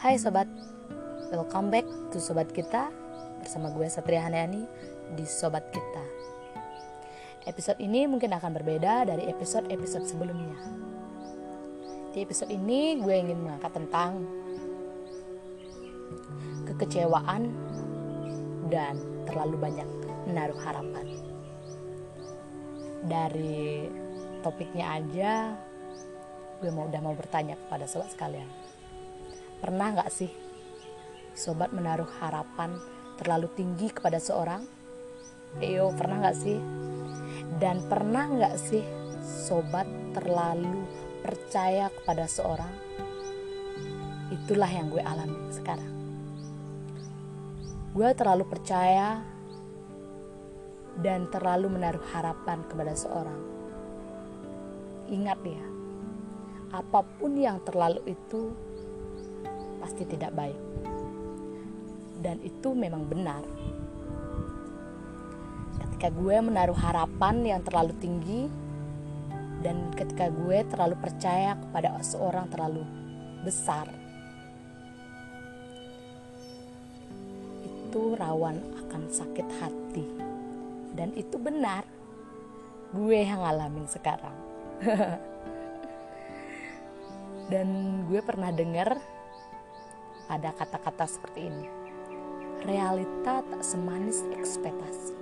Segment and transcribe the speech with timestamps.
[0.00, 0.48] Hai sobat,
[1.28, 2.88] welcome back to sobat kita
[3.36, 4.64] bersama gue Satria Haniani
[5.12, 6.04] di sobat kita.
[7.44, 10.56] Episode ini mungkin akan berbeda dari episode-episode sebelumnya.
[12.16, 14.24] Di episode ini gue ingin mengangkat tentang
[16.64, 17.52] kekecewaan
[18.72, 18.96] dan
[19.28, 19.88] terlalu banyak
[20.24, 21.12] menaruh harapan.
[23.04, 23.84] Dari
[24.40, 25.52] topiknya aja
[26.64, 28.48] gue mau udah mau bertanya kepada sobat sekalian
[29.60, 30.32] Pernah nggak sih
[31.36, 32.80] sobat menaruh harapan
[33.20, 34.64] terlalu tinggi kepada seorang?
[35.60, 36.56] Eyo, pernah nggak sih?
[37.60, 38.80] Dan pernah nggak sih
[39.20, 39.84] sobat
[40.16, 40.88] terlalu
[41.20, 42.72] percaya kepada seorang?
[44.32, 45.92] Itulah yang gue alami sekarang.
[47.92, 49.20] Gue terlalu percaya
[51.04, 53.40] dan terlalu menaruh harapan kepada seorang.
[55.10, 55.64] Ingat ya,
[56.70, 58.54] apa pun yang terlalu itu
[59.80, 60.60] pasti tidak baik.
[62.20, 63.40] Dan itu memang benar.
[65.80, 68.46] Ketika gue menaruh harapan yang terlalu tinggi
[69.64, 72.84] dan ketika gue terlalu percaya kepada seorang terlalu
[73.40, 73.88] besar,
[77.64, 80.06] itu rawan akan sakit hati.
[80.92, 81.88] Dan itu benar.
[82.92, 84.36] Gue yang ngalamin sekarang.
[87.50, 87.68] dan
[88.06, 88.94] gue pernah dengar
[90.30, 91.66] ada kata-kata seperti ini.
[92.62, 95.18] Realita tak semanis ekspektasi.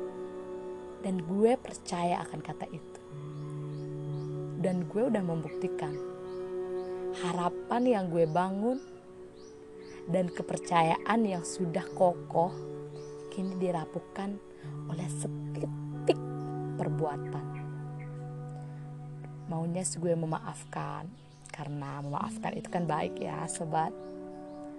[1.00, 3.00] Dan gue percaya akan kata itu.
[4.61, 5.95] Dan gue udah membuktikan
[7.25, 8.77] harapan yang gue bangun
[10.12, 12.53] dan kepercayaan yang sudah kokoh
[13.33, 14.37] kini dirapuhkan
[14.91, 16.19] oleh setitik
[16.77, 17.47] perbuatan.
[19.48, 21.09] Maunya gue memaafkan
[21.48, 23.95] karena memaafkan itu kan baik ya sobat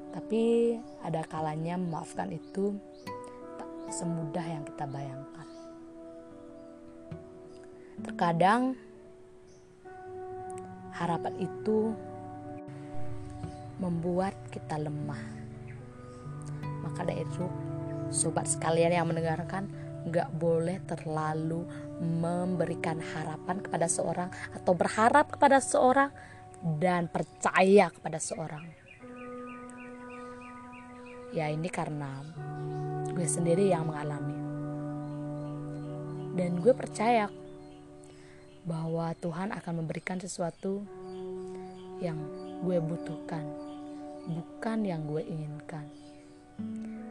[0.10, 0.74] tapi
[1.06, 2.74] ada kalanya memaafkan itu
[3.58, 5.48] tak semudah yang kita bayangkan.
[8.00, 8.62] Terkadang
[10.96, 11.94] harapan itu
[13.80, 15.24] membuat kita lemah.
[16.84, 17.46] Maka dari itu,
[18.12, 19.68] sobat sekalian yang mendengarkan,
[20.08, 21.68] nggak boleh terlalu
[22.00, 26.12] memberikan harapan kepada seorang atau berharap kepada seorang
[26.80, 28.79] dan percaya kepada seorang
[31.30, 32.26] ya ini karena
[33.14, 34.38] gue sendiri yang mengalami.
[36.34, 37.28] Dan gue percaya
[38.64, 40.86] bahwa Tuhan akan memberikan sesuatu
[42.00, 42.16] yang
[42.64, 43.70] gue butuhkan
[44.30, 45.86] bukan yang gue inginkan.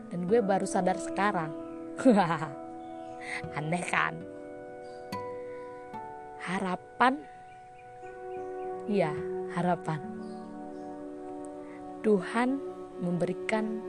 [0.09, 1.51] Dan gue baru sadar sekarang.
[3.59, 4.15] Aneh kan?
[6.41, 7.21] Harapan?
[8.89, 9.13] Ya
[9.53, 10.01] harapan.
[12.01, 12.63] Tuhan
[13.03, 13.83] memberikan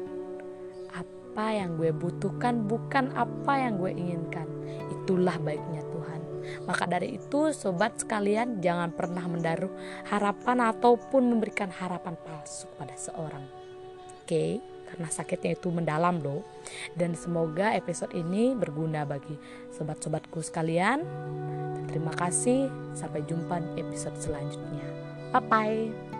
[1.39, 4.43] apa yang gue butuhkan, bukan apa yang gue inginkan.
[4.91, 6.21] Itulah baiknya Tuhan.
[6.67, 9.71] Maka dari itu, sobat sekalian, jangan pernah mendaruh
[10.11, 13.47] harapan ataupun memberikan harapan palsu pada seorang.
[14.19, 14.59] Oke,
[14.91, 16.43] karena sakitnya itu mendalam loh.
[16.91, 19.39] Dan semoga episode ini berguna bagi
[19.71, 21.07] sobat-sobatku sekalian.
[21.87, 22.67] Terima kasih,
[22.99, 24.83] sampai jumpa di episode selanjutnya.
[25.31, 26.18] Bye bye.